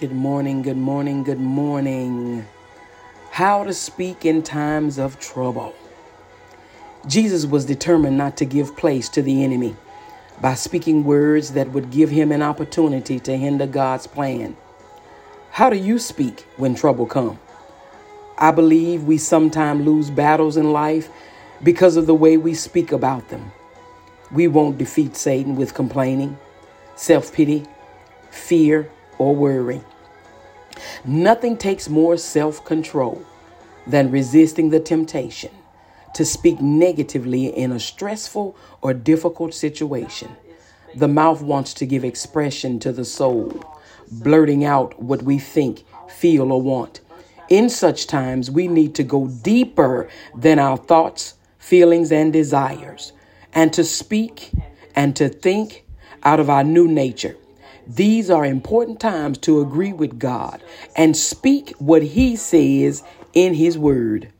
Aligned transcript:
Good 0.00 0.12
morning, 0.12 0.62
good 0.62 0.78
morning, 0.78 1.24
good 1.24 1.40
morning. 1.40 2.46
How 3.32 3.64
to 3.64 3.74
speak 3.74 4.24
in 4.24 4.42
times 4.42 4.98
of 4.98 5.20
trouble. 5.20 5.74
Jesus 7.06 7.44
was 7.44 7.66
determined 7.66 8.16
not 8.16 8.34
to 8.38 8.46
give 8.46 8.78
place 8.78 9.10
to 9.10 9.20
the 9.20 9.44
enemy 9.44 9.76
by 10.40 10.54
speaking 10.54 11.04
words 11.04 11.52
that 11.52 11.72
would 11.72 11.90
give 11.90 12.08
him 12.08 12.32
an 12.32 12.40
opportunity 12.40 13.20
to 13.20 13.36
hinder 13.36 13.66
God's 13.66 14.06
plan. 14.06 14.56
How 15.50 15.68
do 15.68 15.76
you 15.76 15.98
speak 15.98 16.46
when 16.56 16.74
trouble 16.74 17.04
comes? 17.04 17.38
I 18.38 18.52
believe 18.52 19.04
we 19.04 19.18
sometimes 19.18 19.84
lose 19.84 20.08
battles 20.08 20.56
in 20.56 20.72
life 20.72 21.10
because 21.62 21.98
of 21.98 22.06
the 22.06 22.14
way 22.14 22.38
we 22.38 22.54
speak 22.54 22.90
about 22.90 23.28
them. 23.28 23.52
We 24.32 24.48
won't 24.48 24.78
defeat 24.78 25.14
Satan 25.14 25.56
with 25.56 25.74
complaining, 25.74 26.38
self 26.96 27.34
pity, 27.34 27.66
fear, 28.30 28.90
or 29.20 29.36
worry. 29.36 29.82
Nothing 31.04 31.58
takes 31.58 31.88
more 31.88 32.16
self 32.16 32.64
control 32.64 33.22
than 33.86 34.10
resisting 34.10 34.70
the 34.70 34.80
temptation 34.80 35.52
to 36.14 36.24
speak 36.24 36.60
negatively 36.60 37.46
in 37.46 37.70
a 37.70 37.78
stressful 37.78 38.56
or 38.80 38.94
difficult 38.94 39.54
situation. 39.54 40.34
The 40.96 41.06
mouth 41.06 41.42
wants 41.42 41.74
to 41.74 41.86
give 41.86 42.02
expression 42.02 42.80
to 42.80 42.92
the 42.92 43.04
soul, 43.04 43.62
blurting 44.10 44.64
out 44.64 45.00
what 45.00 45.22
we 45.22 45.38
think, 45.38 45.84
feel, 46.08 46.50
or 46.50 46.60
want. 46.60 47.00
In 47.48 47.68
such 47.68 48.06
times, 48.06 48.50
we 48.50 48.68
need 48.68 48.94
to 48.94 49.02
go 49.02 49.28
deeper 49.28 50.08
than 50.34 50.58
our 50.58 50.78
thoughts, 50.78 51.34
feelings, 51.58 52.10
and 52.10 52.32
desires, 52.32 53.12
and 53.52 53.72
to 53.74 53.84
speak 53.84 54.50
and 54.96 55.14
to 55.16 55.28
think 55.28 55.84
out 56.22 56.40
of 56.40 56.48
our 56.48 56.64
new 56.64 56.88
nature. 56.88 57.36
These 57.86 58.30
are 58.30 58.44
important 58.44 59.00
times 59.00 59.38
to 59.38 59.60
agree 59.60 59.92
with 59.92 60.18
God 60.18 60.62
and 60.96 61.16
speak 61.16 61.74
what 61.78 62.02
He 62.02 62.36
says 62.36 63.02
in 63.32 63.54
His 63.54 63.78
Word. 63.78 64.32